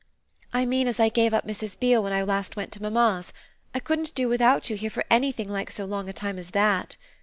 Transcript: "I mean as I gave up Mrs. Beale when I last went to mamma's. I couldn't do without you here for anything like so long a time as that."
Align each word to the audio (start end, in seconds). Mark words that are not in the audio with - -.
"I 0.51 0.65
mean 0.65 0.87
as 0.87 0.99
I 0.99 1.09
gave 1.09 1.31
up 1.31 1.45
Mrs. 1.45 1.79
Beale 1.79 2.01
when 2.01 2.11
I 2.11 2.23
last 2.23 2.55
went 2.55 2.71
to 2.71 2.81
mamma's. 2.81 3.31
I 3.75 3.79
couldn't 3.79 4.15
do 4.15 4.27
without 4.27 4.67
you 4.67 4.75
here 4.75 4.89
for 4.89 5.05
anything 5.11 5.47
like 5.47 5.69
so 5.69 5.85
long 5.85 6.09
a 6.09 6.11
time 6.13 6.39
as 6.39 6.49
that." 6.57 6.97